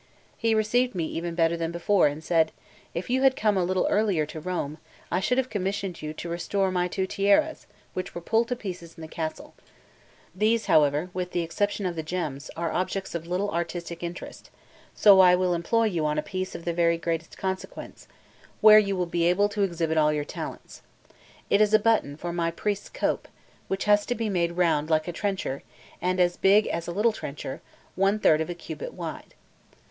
He 0.35 0.55
received 0.55 0.95
me 0.95 1.05
even 1.05 1.35
better 1.35 1.55
than 1.55 1.71
before, 1.71 2.07
and 2.07 2.23
said: 2.23 2.51
"If 2.95 3.07
you 3.11 3.21
had 3.21 3.35
come 3.35 3.55
a 3.55 3.63
little 3.63 3.85
earlier 3.87 4.25
to 4.25 4.39
Rome, 4.39 4.79
I 5.11 5.19
should 5.19 5.37
have 5.37 5.51
commissioned 5.51 6.01
you 6.01 6.11
to 6.15 6.27
restore 6.27 6.71
my 6.71 6.87
two 6.87 7.05
tiaras, 7.05 7.67
which 7.93 8.15
were 8.15 8.19
pulled 8.21 8.47
to 8.47 8.55
pieces 8.55 8.95
in 8.97 9.01
the 9.03 9.07
castle. 9.07 9.53
These, 10.33 10.65
however, 10.65 11.11
with 11.13 11.33
the 11.33 11.41
exception 11.41 11.85
of 11.85 11.95
the 11.95 12.01
gems, 12.01 12.49
are 12.57 12.71
objects 12.71 13.13
of 13.13 13.27
little 13.27 13.51
artistic 13.51 14.01
interest; 14.01 14.49
so 14.95 15.19
I 15.19 15.35
will 15.35 15.53
employ 15.53 15.83
you 15.83 16.03
on 16.07 16.17
a 16.17 16.23
piece 16.23 16.55
of 16.55 16.65
the 16.65 16.73
very 16.73 16.97
greatest 16.97 17.37
consequence, 17.37 18.07
where 18.59 18.79
you 18.79 18.95
will 18.97 19.05
be 19.05 19.25
able 19.25 19.49
to 19.49 19.61
exhibit 19.61 19.97
all 19.99 20.11
your 20.11 20.25
talents. 20.25 20.81
It 21.51 21.61
is 21.61 21.75
a 21.75 21.77
button 21.77 22.17
for 22.17 22.33
my 22.33 22.49
priest's 22.49 22.89
cope, 22.89 23.27
which 23.67 23.83
has 23.85 24.07
to 24.07 24.15
be 24.15 24.29
made 24.31 24.53
round 24.53 24.89
like 24.89 25.07
a 25.07 25.11
trencher, 25.13 25.61
and 26.01 26.19
as 26.19 26.37
big 26.37 26.65
as 26.65 26.87
a 26.87 26.91
little 26.91 27.11
trencher, 27.13 27.61
one 27.95 28.17
third 28.17 28.41
of 28.41 28.49
a 28.49 28.55
cubit 28.55 28.95
wide. 28.95 29.35